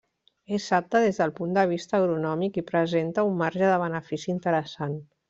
[0.57, 4.99] És apte des del punt de vista agronòmic i presenta un marge de benefici interessant.